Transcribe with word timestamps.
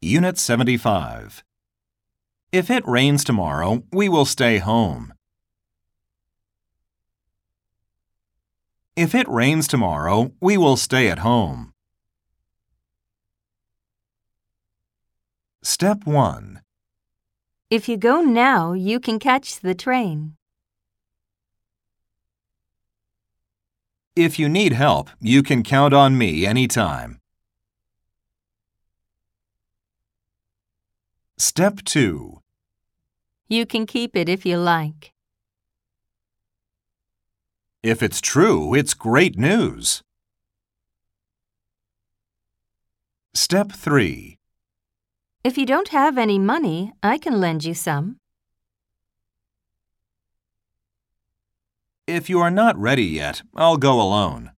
Unit 0.00 0.38
75. 0.38 1.42
If 2.52 2.70
it 2.70 2.86
rains 2.86 3.24
tomorrow, 3.24 3.82
we 3.92 4.08
will 4.08 4.24
stay 4.24 4.58
home. 4.58 5.12
If 8.94 9.12
it 9.12 9.28
rains 9.28 9.66
tomorrow, 9.66 10.30
we 10.40 10.56
will 10.56 10.76
stay 10.76 11.08
at 11.08 11.18
home. 11.18 11.72
Step 15.64 16.06
1. 16.06 16.60
If 17.68 17.88
you 17.88 17.96
go 17.96 18.20
now, 18.20 18.74
you 18.74 19.00
can 19.00 19.18
catch 19.18 19.58
the 19.58 19.74
train. 19.74 20.36
If 24.14 24.38
you 24.38 24.48
need 24.48 24.74
help, 24.74 25.10
you 25.20 25.42
can 25.42 25.64
count 25.64 25.92
on 25.92 26.16
me 26.16 26.46
anytime. 26.46 27.17
Step 31.58 31.82
2. 31.82 32.38
You 33.48 33.66
can 33.66 33.84
keep 33.84 34.14
it 34.14 34.28
if 34.28 34.46
you 34.46 34.58
like. 34.58 35.12
If 37.82 38.00
it's 38.00 38.20
true, 38.20 38.74
it's 38.74 38.94
great 38.94 39.36
news. 39.36 40.04
Step 43.34 43.72
3. 43.72 44.38
If 45.42 45.58
you 45.58 45.66
don't 45.66 45.88
have 45.88 46.16
any 46.16 46.38
money, 46.38 46.92
I 47.02 47.18
can 47.18 47.40
lend 47.40 47.64
you 47.64 47.74
some. 47.74 48.18
If 52.06 52.30
you 52.30 52.38
are 52.38 52.52
not 52.52 52.78
ready 52.78 53.06
yet, 53.06 53.42
I'll 53.56 53.78
go 53.78 54.00
alone. 54.00 54.52